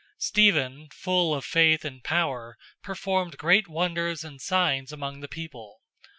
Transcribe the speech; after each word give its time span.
006:008 0.17 0.23
Stephen, 0.25 0.89
full 0.91 1.35
of 1.35 1.45
faith 1.45 1.85
and 1.85 2.03
power, 2.03 2.57
performed 2.81 3.37
great 3.37 3.67
wonders 3.67 4.23
and 4.23 4.41
signs 4.41 4.91
among 4.91 5.19
the 5.19 5.27
people. 5.27 5.79